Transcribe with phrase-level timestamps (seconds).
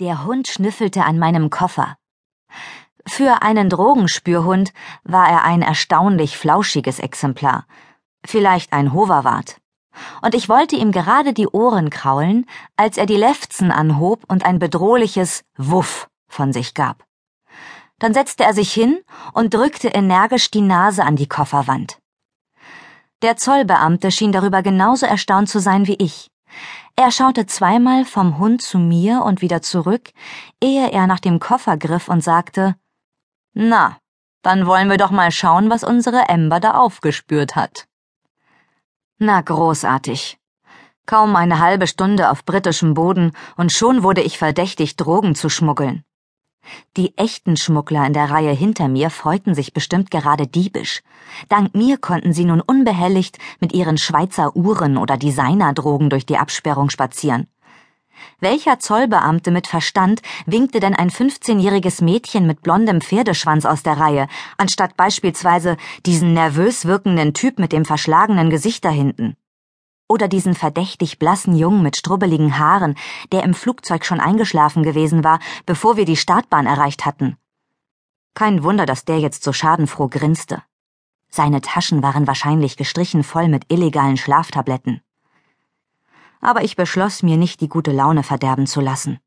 [0.00, 1.96] Der Hund schnüffelte an meinem Koffer.
[3.04, 7.66] Für einen Drogenspürhund war er ein erstaunlich flauschiges Exemplar,
[8.24, 9.60] vielleicht ein Hoverwart.
[10.22, 14.60] Und ich wollte ihm gerade die Ohren kraulen, als er die Lefzen anhob und ein
[14.60, 17.04] bedrohliches Wuff von sich gab.
[17.98, 19.00] Dann setzte er sich hin
[19.32, 21.98] und drückte energisch die Nase an die Kofferwand.
[23.22, 26.30] Der Zollbeamte schien darüber genauso erstaunt zu sein wie ich.
[26.96, 30.10] Er schaute zweimal vom Hund zu mir und wieder zurück,
[30.62, 32.76] ehe er nach dem Koffer griff und sagte
[33.54, 33.98] Na,
[34.42, 37.86] dann wollen wir doch mal schauen, was unsere Ember da aufgespürt hat.
[39.18, 40.38] Na großartig.
[41.06, 46.04] Kaum eine halbe Stunde auf britischem Boden und schon wurde ich verdächtig, Drogen zu schmuggeln.
[46.96, 51.02] Die echten Schmuggler in der Reihe hinter mir freuten sich bestimmt gerade diebisch.
[51.48, 56.90] Dank mir konnten sie nun unbehelligt mit ihren Schweizer Uhren oder Designerdrogen durch die Absperrung
[56.90, 57.46] spazieren.
[58.40, 64.28] Welcher Zollbeamte mit Verstand winkte denn ein 15-jähriges Mädchen mit blondem Pferdeschwanz aus der Reihe,
[64.56, 65.76] anstatt beispielsweise
[66.06, 69.36] diesen nervös wirkenden Typ mit dem verschlagenen Gesicht da hinten?
[70.08, 72.94] Oder diesen verdächtig blassen Jungen mit strubbeligen Haaren,
[73.30, 77.36] der im Flugzeug schon eingeschlafen gewesen war, bevor wir die Startbahn erreicht hatten.
[78.34, 80.62] Kein Wunder, dass der jetzt so schadenfroh grinste.
[81.28, 85.02] Seine Taschen waren wahrscheinlich gestrichen voll mit illegalen Schlaftabletten.
[86.40, 89.18] Aber ich beschloss, mir nicht die gute Laune verderben zu lassen.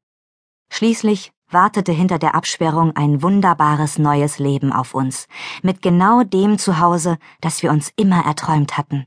[0.70, 5.28] Schließlich wartete hinter der Absperrung ein wunderbares neues Leben auf uns,
[5.62, 9.06] mit genau dem Zuhause, das wir uns immer erträumt hatten.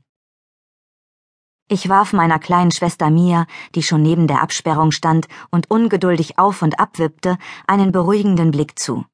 [1.67, 6.61] Ich warf meiner kleinen Schwester Mia, die schon neben der Absperrung stand und ungeduldig auf
[6.61, 9.05] und abwippte, einen beruhigenden Blick zu.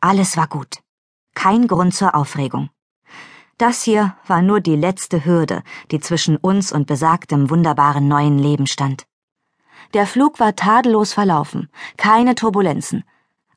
[0.00, 0.82] Alles war gut.
[1.34, 2.68] Kein Grund zur Aufregung.
[3.56, 8.66] Das hier war nur die letzte Hürde, die zwischen uns und besagtem wunderbaren neuen Leben
[8.66, 9.06] stand.
[9.94, 13.04] Der Flug war tadellos verlaufen, keine Turbulenzen,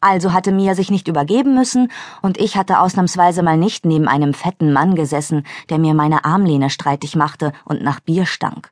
[0.02, 4.34] also hatte Mia sich nicht übergeben müssen, und ich hatte ausnahmsweise mal nicht neben einem
[4.34, 8.72] fetten Mann gesessen, der mir meine Armlehne streitig machte und nach Bier stank.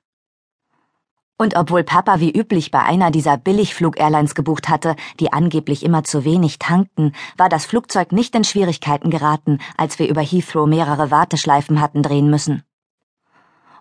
[1.40, 6.26] Und obwohl Papa wie üblich bei einer dieser Billigflug-Airlines gebucht hatte, die angeblich immer zu
[6.26, 11.80] wenig tankten, war das Flugzeug nicht in Schwierigkeiten geraten, als wir über Heathrow mehrere Warteschleifen
[11.80, 12.64] hatten drehen müssen.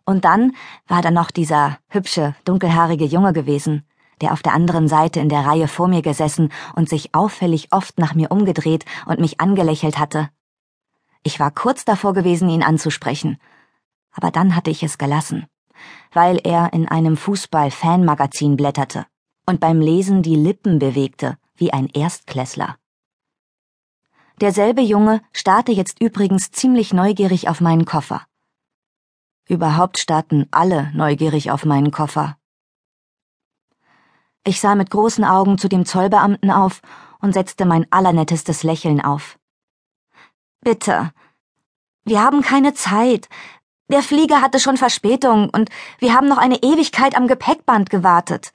[0.04, 0.52] Und dann
[0.86, 3.86] war da noch dieser hübsche, dunkelhaarige Junge gewesen,
[4.20, 7.98] der auf der anderen Seite in der Reihe vor mir gesessen und sich auffällig oft
[7.98, 10.30] nach mir umgedreht und mich angelächelt hatte.
[11.22, 13.38] Ich war kurz davor gewesen, ihn anzusprechen,
[14.12, 15.46] aber dann hatte ich es gelassen,
[16.12, 19.06] weil er in einem Fußball-Fanmagazin blätterte
[19.46, 22.76] und beim Lesen die Lippen bewegte, wie ein Erstklässler.
[24.40, 28.26] Derselbe Junge starrte jetzt übrigens ziemlich neugierig auf meinen Koffer.
[29.48, 32.36] Überhaupt starrten alle neugierig auf meinen Koffer.
[34.46, 36.80] Ich sah mit großen Augen zu dem Zollbeamten auf
[37.20, 39.38] und setzte mein allernettestes Lächeln auf.
[40.60, 41.10] Bitte.
[42.04, 43.28] Wir haben keine Zeit.
[43.88, 45.68] Der Flieger hatte schon Verspätung und
[45.98, 48.52] wir haben noch eine Ewigkeit am Gepäckband gewartet.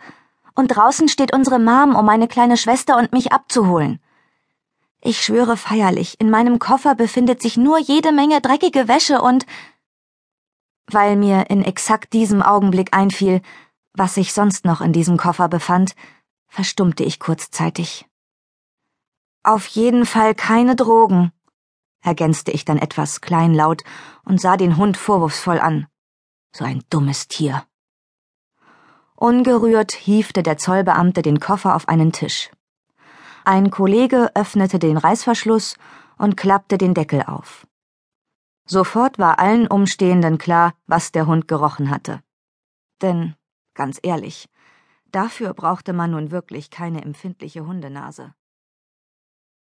[0.56, 4.00] Und draußen steht unsere Mom, um meine kleine Schwester und mich abzuholen.
[5.02, 9.46] Ich schwöre feierlich, in meinem Koffer befindet sich nur jede Menge dreckige Wäsche und
[10.88, 13.41] weil mir in exakt diesem Augenblick einfiel,
[13.94, 15.96] was sich sonst noch in diesem Koffer befand,
[16.47, 18.07] verstummte ich kurzzeitig.
[19.44, 21.31] Auf jeden Fall keine Drogen,
[22.02, 23.84] ergänzte ich dann etwas kleinlaut
[24.24, 25.88] und sah den Hund vorwurfsvoll an.
[26.53, 27.66] So ein dummes Tier.
[29.16, 32.50] Ungerührt hiefte der Zollbeamte den Koffer auf einen Tisch.
[33.46, 35.78] Ein Kollege öffnete den Reißverschluss
[36.18, 37.66] und klappte den Deckel auf.
[38.66, 42.22] Sofort war allen Umstehenden klar, was der Hund gerochen hatte.
[43.02, 43.35] Denn
[43.74, 44.50] Ganz ehrlich,
[45.12, 48.34] dafür brauchte man nun wirklich keine empfindliche Hundenase.